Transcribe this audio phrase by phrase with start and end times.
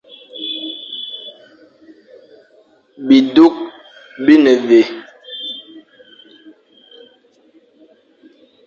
[3.07, 3.55] Bi duk
[4.25, 4.81] bi ne vé?